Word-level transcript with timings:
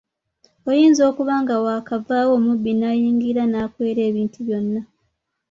Oyinza 0.69 1.01
okuba 1.09 1.33
nga 1.43 1.55
wakavaawo 1.65 2.31
omubbi 2.39 2.71
nayingira 2.79 3.41
nakwera 3.51 4.01
ebintu 4.09 4.37
byonna. 4.47 4.81